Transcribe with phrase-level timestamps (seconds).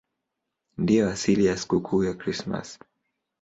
[0.77, 2.79] Ndiyo asili ya sikukuu ya Krismasi.